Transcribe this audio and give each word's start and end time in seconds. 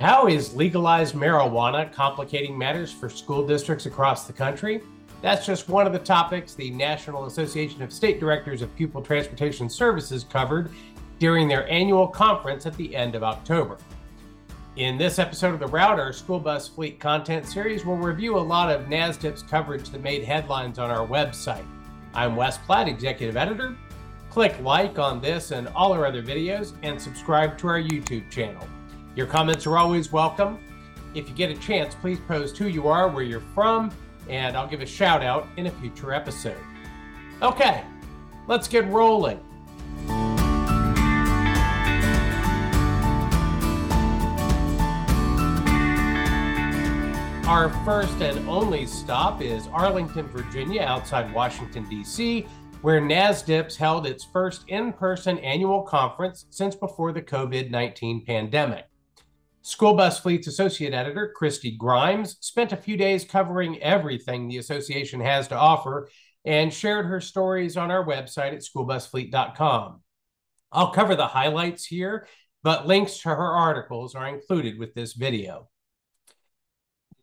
How 0.00 0.26
is 0.26 0.54
legalized 0.54 1.14
marijuana 1.14 1.90
complicating 1.90 2.56
matters 2.56 2.92
for 2.92 3.08
school 3.08 3.46
districts 3.46 3.86
across 3.86 4.26
the 4.26 4.32
country? 4.32 4.82
That's 5.22 5.46
just 5.46 5.70
one 5.70 5.86
of 5.86 5.94
the 5.94 5.98
topics 5.98 6.52
the 6.52 6.68
National 6.70 7.24
Association 7.24 7.80
of 7.80 7.90
State 7.90 8.20
Directors 8.20 8.60
of 8.60 8.76
Pupil 8.76 9.00
Transportation 9.00 9.70
Services 9.70 10.22
covered 10.24 10.70
during 11.18 11.48
their 11.48 11.66
annual 11.70 12.06
conference 12.06 12.66
at 12.66 12.76
the 12.76 12.94
end 12.94 13.14
of 13.14 13.22
October. 13.22 13.78
In 14.76 14.98
this 14.98 15.18
episode 15.18 15.54
of 15.54 15.60
The 15.60 15.66
Route, 15.66 15.98
our 15.98 16.12
school 16.12 16.40
bus 16.40 16.68
fleet 16.68 17.00
content 17.00 17.46
series, 17.46 17.86
we'll 17.86 17.96
review 17.96 18.36
a 18.36 18.38
lot 18.38 18.70
of 18.70 18.88
NASDPTS' 18.88 19.48
coverage 19.48 19.88
that 19.88 20.02
made 20.02 20.24
headlines 20.24 20.78
on 20.78 20.90
our 20.90 21.06
website. 21.06 21.64
I'm 22.12 22.36
Wes 22.36 22.58
Platt, 22.58 22.86
Executive 22.86 23.38
Editor. 23.38 23.74
Click 24.28 24.60
like 24.60 24.98
on 24.98 25.22
this 25.22 25.52
and 25.52 25.68
all 25.68 25.94
our 25.94 26.04
other 26.04 26.22
videos 26.22 26.74
and 26.82 27.00
subscribe 27.00 27.56
to 27.56 27.68
our 27.68 27.80
YouTube 27.80 28.30
channel. 28.30 28.68
Your 29.16 29.26
comments 29.26 29.66
are 29.66 29.78
always 29.78 30.12
welcome. 30.12 30.58
If 31.14 31.26
you 31.26 31.34
get 31.34 31.50
a 31.50 31.54
chance, 31.54 31.94
please 31.94 32.20
post 32.28 32.58
who 32.58 32.68
you 32.68 32.86
are, 32.86 33.08
where 33.08 33.24
you're 33.24 33.40
from, 33.54 33.90
and 34.28 34.54
I'll 34.54 34.68
give 34.68 34.82
a 34.82 34.86
shout 34.86 35.22
out 35.22 35.48
in 35.56 35.68
a 35.68 35.70
future 35.70 36.12
episode. 36.12 36.58
Okay, 37.40 37.82
let's 38.46 38.68
get 38.68 38.86
rolling. 38.88 39.40
Our 47.48 47.70
first 47.86 48.20
and 48.20 48.46
only 48.46 48.84
stop 48.84 49.40
is 49.40 49.66
Arlington, 49.68 50.28
Virginia, 50.28 50.82
outside 50.82 51.32
Washington, 51.32 51.88
D.C., 51.88 52.46
where 52.82 53.00
NASDPTS 53.00 53.76
held 53.76 54.06
its 54.06 54.24
first 54.24 54.64
in 54.68 54.92
person 54.92 55.38
annual 55.38 55.80
conference 55.80 56.44
since 56.50 56.74
before 56.74 57.12
the 57.12 57.22
COVID 57.22 57.70
19 57.70 58.26
pandemic. 58.26 58.84
School 59.66 59.94
Bus 59.94 60.20
Fleet's 60.20 60.46
associate 60.46 60.94
editor, 60.94 61.32
Christy 61.34 61.72
Grimes, 61.72 62.36
spent 62.38 62.70
a 62.70 62.76
few 62.76 62.96
days 62.96 63.24
covering 63.24 63.82
everything 63.82 64.46
the 64.46 64.58
association 64.58 65.18
has 65.18 65.48
to 65.48 65.56
offer 65.56 66.08
and 66.44 66.72
shared 66.72 67.06
her 67.06 67.20
stories 67.20 67.76
on 67.76 67.90
our 67.90 68.06
website 68.06 68.52
at 68.52 68.62
schoolbusfleet.com. 68.62 70.02
I'll 70.70 70.92
cover 70.92 71.16
the 71.16 71.26
highlights 71.26 71.84
here, 71.84 72.28
but 72.62 72.86
links 72.86 73.18
to 73.18 73.30
her 73.30 73.56
articles 73.56 74.14
are 74.14 74.28
included 74.28 74.78
with 74.78 74.94
this 74.94 75.14
video. 75.14 75.68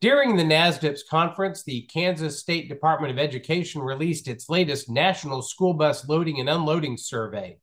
During 0.01 0.35
the 0.35 0.43
NASDPTS 0.43 1.07
conference, 1.09 1.63
the 1.63 1.83
Kansas 1.83 2.41
State 2.41 2.67
Department 2.67 3.13
of 3.13 3.19
Education 3.19 3.81
released 3.81 4.27
its 4.27 4.49
latest 4.49 4.89
National 4.89 5.41
School 5.41 5.75
Bus 5.75 6.09
Loading 6.09 6.41
and 6.41 6.49
Unloading 6.49 6.97
Survey. 6.97 7.59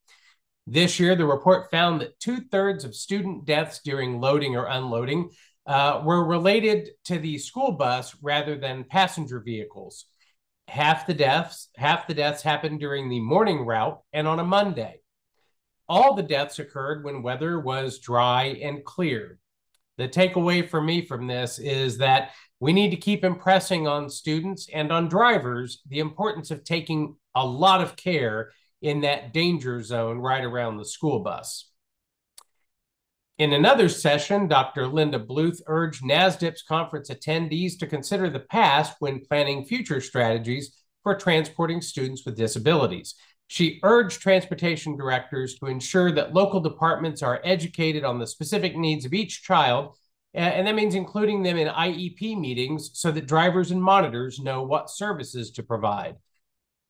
This 0.73 1.01
year, 1.01 1.17
the 1.17 1.27
report 1.27 1.69
found 1.73 2.01
that 2.01 2.21
two 2.21 2.43
thirds 2.43 2.85
of 2.85 2.95
student 2.95 3.45
deaths 3.45 3.81
during 3.85 4.21
loading 4.21 4.55
or 4.55 4.67
unloading 4.67 5.31
uh, 5.67 6.01
were 6.05 6.25
related 6.25 6.91
to 7.07 7.19
the 7.19 7.39
school 7.39 7.73
bus 7.73 8.15
rather 8.23 8.57
than 8.57 8.85
passenger 8.85 9.41
vehicles. 9.41 10.07
Half 10.69 11.09
the 11.09 11.15
deaths, 11.15 11.71
half 11.75 12.07
the 12.07 12.15
deaths 12.15 12.45
happened 12.45 12.79
during 12.79 13.09
the 13.09 13.19
morning 13.19 13.67
route 13.67 14.01
and 14.13 14.29
on 14.29 14.39
a 14.39 14.45
Monday. 14.45 15.01
All 15.89 16.15
the 16.15 16.23
deaths 16.23 16.61
occurred 16.61 17.03
when 17.03 17.25
weather 17.25 17.59
was 17.59 17.99
dry 17.99 18.57
and 18.63 18.85
clear. 18.85 19.41
The 19.99 20.07
takeaway 20.09 20.69
for 20.69 20.81
me 20.81 21.05
from 21.05 21.27
this 21.27 21.59
is 21.59 21.99
that 21.99 22.31
we 22.61 22.73
need 22.73 22.91
to 22.91 22.97
keep 22.97 23.25
impressing 23.25 23.89
on 23.89 24.09
students 24.09 24.69
and 24.73 24.93
on 24.93 25.09
drivers 25.09 25.83
the 25.89 25.99
importance 25.99 26.53
of 26.53 26.63
taking 26.63 27.17
a 27.35 27.45
lot 27.45 27.81
of 27.81 27.97
care 27.97 28.53
in 28.83 29.03
that 29.03 29.33
danger 29.33 29.83
zone 29.83 30.19
right 30.19 30.45
around 30.45 30.77
the 30.77 30.85
school 30.85 31.21
bus. 31.21 31.71
In 33.39 33.55
another 33.55 33.89
session, 33.89 34.49
Dr. 34.49 34.87
Linda 34.87 35.19
Bluth 35.19 35.63
urged 35.67 36.03
NASDPTS' 36.03 36.67
conference 36.69 37.09
attendees 37.09 37.79
to 37.79 37.87
consider 37.87 38.29
the 38.29 38.41
past 38.41 38.97
when 38.99 39.25
planning 39.25 39.65
future 39.65 40.03
strategies 40.03 40.77
for 41.03 41.15
transporting 41.15 41.81
students 41.81 42.27
with 42.27 42.37
disabilities. 42.37 43.15
She 43.47 43.81
urged 43.83 44.21
transportation 44.21 44.97
directors 44.97 45.55
to 45.59 45.67
ensure 45.67 46.13
that 46.13 46.35
local 46.35 46.61
departments 46.61 47.23
are 47.23 47.41
educated 47.43 48.05
on 48.05 48.19
the 48.19 48.27
specific 48.27 48.77
needs 48.77 49.07
of 49.07 49.15
each 49.15 49.43
child, 49.43 49.97
and 50.35 50.67
that 50.67 50.75
means 50.75 50.95
including 50.95 51.43
them 51.43 51.57
in 51.57 51.67
IEP 51.67 52.39
meetings 52.39 52.91
so 52.93 53.11
that 53.11 53.27
drivers 53.27 53.71
and 53.71 53.83
monitors 53.83 54.39
know 54.39 54.63
what 54.63 54.91
services 54.91 55.51
to 55.53 55.63
provide. 55.63 56.17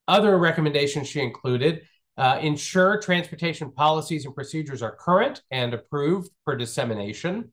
Other 0.08 0.38
recommendations 0.38 1.08
she 1.08 1.20
included 1.20 1.82
uh, 2.16 2.38
ensure 2.42 3.00
transportation 3.00 3.72
policies 3.72 4.26
and 4.26 4.34
procedures 4.34 4.82
are 4.82 4.94
current 4.94 5.42
and 5.50 5.72
approved 5.72 6.30
for 6.44 6.54
dissemination. 6.54 7.52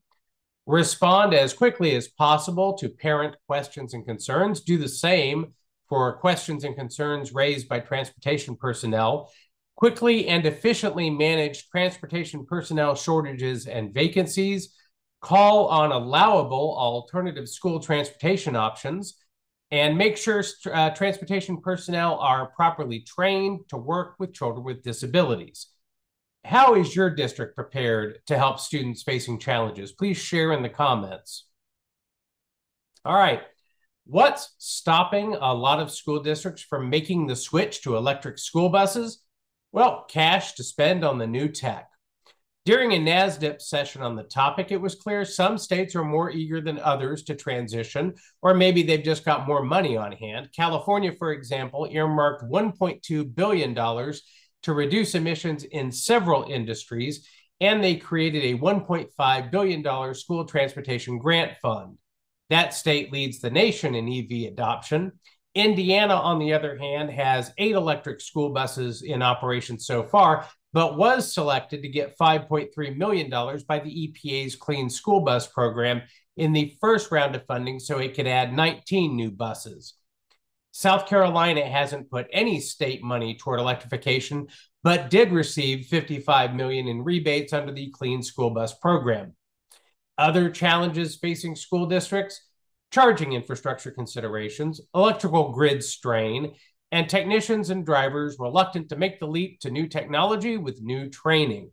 Respond 0.66 1.32
as 1.32 1.54
quickly 1.54 1.94
as 1.94 2.08
possible 2.08 2.76
to 2.76 2.90
parent 2.90 3.36
questions 3.46 3.94
and 3.94 4.04
concerns. 4.04 4.60
Do 4.60 4.76
the 4.76 4.88
same 4.88 5.54
for 5.88 6.18
questions 6.18 6.64
and 6.64 6.76
concerns 6.76 7.32
raised 7.32 7.66
by 7.66 7.80
transportation 7.80 8.56
personnel. 8.56 9.32
Quickly 9.76 10.28
and 10.28 10.44
efficiently 10.44 11.08
manage 11.08 11.70
transportation 11.70 12.44
personnel 12.44 12.94
shortages 12.94 13.66
and 13.66 13.94
vacancies. 13.94 14.74
Call 15.22 15.68
on 15.68 15.92
allowable 15.92 16.76
alternative 16.76 17.48
school 17.48 17.80
transportation 17.80 18.54
options 18.54 19.14
and 19.70 19.98
make 19.98 20.16
sure 20.16 20.42
uh, 20.72 20.90
transportation 20.90 21.60
personnel 21.60 22.18
are 22.18 22.46
properly 22.46 23.00
trained 23.00 23.60
to 23.68 23.76
work 23.76 24.14
with 24.18 24.32
children 24.32 24.64
with 24.64 24.82
disabilities. 24.82 25.68
How 26.44 26.74
is 26.74 26.96
your 26.96 27.10
district 27.10 27.54
prepared 27.54 28.20
to 28.26 28.38
help 28.38 28.60
students 28.60 29.02
facing 29.02 29.38
challenges? 29.38 29.92
Please 29.92 30.16
share 30.16 30.52
in 30.52 30.62
the 30.62 30.68
comments. 30.68 31.46
All 33.04 33.16
right. 33.16 33.42
What's 34.06 34.54
stopping 34.56 35.34
a 35.34 35.52
lot 35.52 35.80
of 35.80 35.90
school 35.90 36.22
districts 36.22 36.62
from 36.62 36.88
making 36.88 37.26
the 37.26 37.36
switch 37.36 37.82
to 37.82 37.96
electric 37.96 38.38
school 38.38 38.70
buses? 38.70 39.22
Well, 39.70 40.06
cash 40.08 40.54
to 40.54 40.64
spend 40.64 41.04
on 41.04 41.18
the 41.18 41.26
new 41.26 41.48
tech. 41.48 41.90
During 42.68 42.92
a 42.92 42.98
NASDIP 42.98 43.62
session 43.62 44.02
on 44.02 44.14
the 44.14 44.24
topic, 44.24 44.70
it 44.70 44.76
was 44.76 44.94
clear 44.94 45.24
some 45.24 45.56
states 45.56 45.96
are 45.96 46.04
more 46.04 46.30
eager 46.30 46.60
than 46.60 46.78
others 46.78 47.22
to 47.22 47.34
transition, 47.34 48.12
or 48.42 48.52
maybe 48.52 48.82
they've 48.82 49.02
just 49.02 49.24
got 49.24 49.48
more 49.48 49.62
money 49.62 49.96
on 49.96 50.12
hand. 50.12 50.50
California, 50.54 51.14
for 51.18 51.32
example, 51.32 51.88
earmarked 51.90 52.44
$1.2 52.44 53.34
billion 53.34 53.74
to 53.74 54.72
reduce 54.74 55.14
emissions 55.14 55.64
in 55.64 55.90
several 55.90 56.42
industries, 56.42 57.26
and 57.58 57.82
they 57.82 57.96
created 57.96 58.44
a 58.44 58.58
$1.5 58.58 59.50
billion 59.50 60.14
school 60.14 60.44
transportation 60.44 61.18
grant 61.18 61.56
fund. 61.62 61.96
That 62.50 62.74
state 62.74 63.10
leads 63.10 63.40
the 63.40 63.48
nation 63.48 63.94
in 63.94 64.12
EV 64.12 64.52
adoption. 64.52 65.12
Indiana, 65.58 66.14
on 66.14 66.38
the 66.38 66.52
other 66.52 66.78
hand, 66.78 67.10
has 67.10 67.52
eight 67.58 67.74
electric 67.74 68.20
school 68.20 68.50
buses 68.50 69.02
in 69.02 69.22
operation 69.22 69.76
so 69.76 70.04
far, 70.04 70.46
but 70.72 70.96
was 70.96 71.34
selected 71.34 71.82
to 71.82 71.88
get 71.88 72.16
$5.3 72.16 72.96
million 72.96 73.28
by 73.66 73.80
the 73.80 74.14
EPA's 74.14 74.54
Clean 74.54 74.88
School 74.88 75.22
Bus 75.22 75.48
Program 75.48 76.02
in 76.36 76.52
the 76.52 76.76
first 76.80 77.10
round 77.10 77.34
of 77.34 77.44
funding 77.46 77.80
so 77.80 77.98
it 77.98 78.14
could 78.14 78.28
add 78.28 78.54
19 78.54 79.16
new 79.16 79.32
buses. 79.32 79.94
South 80.70 81.08
Carolina 81.08 81.68
hasn't 81.68 82.08
put 82.08 82.28
any 82.32 82.60
state 82.60 83.02
money 83.02 83.36
toward 83.36 83.58
electrification, 83.58 84.46
but 84.84 85.10
did 85.10 85.32
receive 85.32 85.86
55 85.86 86.54
million 86.54 86.86
in 86.86 87.02
rebates 87.02 87.52
under 87.52 87.72
the 87.72 87.90
Clean 87.90 88.22
School 88.22 88.50
Bus 88.50 88.74
Program. 88.74 89.34
Other 90.16 90.50
challenges 90.50 91.16
facing 91.16 91.56
school 91.56 91.86
districts 91.86 92.47
charging 92.90 93.32
infrastructure 93.32 93.90
considerations, 93.90 94.80
electrical 94.94 95.52
grid 95.52 95.82
strain, 95.84 96.54
and 96.90 97.08
technicians 97.08 97.70
and 97.70 97.84
drivers 97.84 98.36
reluctant 98.38 98.88
to 98.88 98.96
make 98.96 99.20
the 99.20 99.26
leap 99.26 99.60
to 99.60 99.70
new 99.70 99.86
technology 99.86 100.56
with 100.56 100.80
new 100.80 101.08
training. 101.10 101.70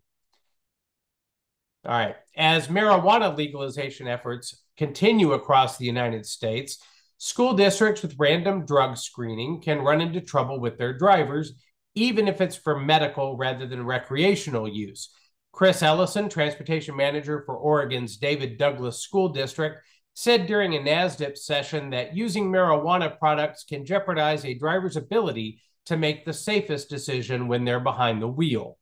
All 1.85 1.91
right. 1.91 2.15
As 2.35 2.67
marijuana 2.67 3.35
legalization 3.35 4.07
efforts 4.07 4.63
continue 4.75 5.33
across 5.33 5.77
the 5.77 5.85
United 5.85 6.25
States, 6.25 6.79
school 7.17 7.53
districts 7.53 8.01
with 8.01 8.15
random 8.17 8.65
drug 8.65 8.97
screening 8.97 9.61
can 9.61 9.81
run 9.81 10.01
into 10.01 10.19
trouble 10.19 10.59
with 10.59 10.77
their 10.77 10.97
drivers, 10.97 11.53
even 11.93 12.27
if 12.27 12.41
it's 12.41 12.55
for 12.55 12.77
medical 12.77 13.37
rather 13.37 13.67
than 13.67 13.85
recreational 13.85 14.67
use. 14.67 15.11
Chris 15.53 15.81
Ellison, 15.81 16.27
transportation 16.27 16.97
manager 16.97 17.43
for 17.45 17.55
Oregon's 17.55 18.17
David 18.17 18.57
Douglas 18.57 18.99
School 18.99 19.29
District, 19.29 19.77
said 20.15 20.47
during 20.47 20.73
a 20.75 20.79
NASDIP 20.79 21.37
session 21.37 21.89
that 21.91 22.15
using 22.15 22.45
marijuana 22.45 23.19
products 23.19 23.65
can 23.65 23.85
jeopardize 23.85 24.45
a 24.45 24.53
driver's 24.53 24.95
ability 24.95 25.61
to 25.85 25.97
make 25.97 26.25
the 26.25 26.33
safest 26.33 26.89
decision 26.89 27.47
when 27.47 27.65
they're 27.65 27.81
behind 27.81 28.21
the 28.21 28.27
wheel. 28.27 28.79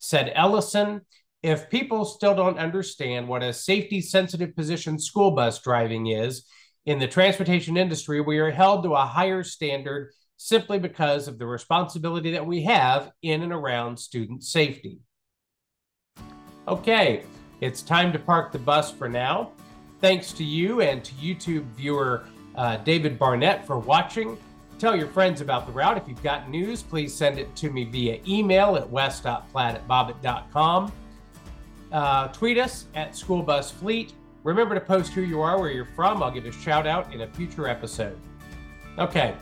Said 0.00 0.32
Ellison, 0.34 1.02
if 1.42 1.70
people 1.70 2.04
still 2.04 2.34
don't 2.34 2.58
understand 2.58 3.28
what 3.28 3.44
a 3.44 3.52
safety 3.52 4.00
sensitive 4.00 4.54
position 4.56 4.98
school 4.98 5.30
bus 5.30 5.60
driving 5.60 6.08
is, 6.08 6.44
in 6.84 6.98
the 6.98 7.06
transportation 7.06 7.76
industry, 7.76 8.20
we 8.20 8.38
are 8.38 8.50
held 8.50 8.82
to 8.82 8.94
a 8.94 9.06
higher 9.06 9.44
standard 9.44 10.10
simply 10.36 10.80
because 10.80 11.28
of 11.28 11.38
the 11.38 11.46
responsibility 11.46 12.32
that 12.32 12.44
we 12.44 12.64
have 12.64 13.12
in 13.22 13.42
and 13.42 13.52
around 13.52 13.96
student 13.96 14.42
safety. 14.42 14.98
Okay, 16.66 17.24
It's 17.60 17.80
time 17.80 18.12
to 18.12 18.18
park 18.18 18.50
the 18.50 18.58
bus 18.58 18.90
for 18.90 19.08
now. 19.08 19.52
Thanks 20.02 20.32
to 20.32 20.42
you 20.42 20.80
and 20.80 21.04
to 21.04 21.12
YouTube 21.14 21.62
viewer 21.76 22.24
uh, 22.56 22.78
David 22.78 23.20
Barnett 23.20 23.64
for 23.64 23.78
watching. 23.78 24.36
Tell 24.80 24.96
your 24.96 25.06
friends 25.06 25.40
about 25.40 25.64
the 25.64 25.70
route. 25.70 25.96
If 25.96 26.08
you've 26.08 26.22
got 26.24 26.50
news, 26.50 26.82
please 26.82 27.14
send 27.14 27.38
it 27.38 27.54
to 27.54 27.70
me 27.70 27.84
via 27.84 28.18
email 28.26 28.74
at 28.74 28.90
wes.platt 28.90 29.76
at 29.76 29.86
bobit.com. 29.86 30.92
Uh, 31.92 32.28
tweet 32.28 32.58
us 32.58 32.86
at 32.96 33.12
schoolbusfleet. 33.12 34.10
Remember 34.42 34.74
to 34.74 34.80
post 34.80 35.12
who 35.12 35.20
you 35.20 35.40
are, 35.40 35.60
where 35.60 35.70
you're 35.70 35.84
from. 35.94 36.20
I'll 36.20 36.32
give 36.32 36.46
a 36.46 36.52
shout 36.52 36.84
out 36.84 37.14
in 37.14 37.20
a 37.20 37.28
future 37.28 37.68
episode. 37.68 38.18
Okay, 38.98 39.36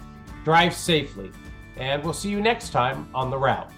drive 0.45 0.75
safely, 0.75 1.31
and 1.79 2.05
we'll 2.05 2.13
see 2.13 2.29
you 2.29 2.43
next 2.43 2.69
time 2.69 3.09
on 3.15 3.31
the 3.31 3.39
route. 3.39 3.71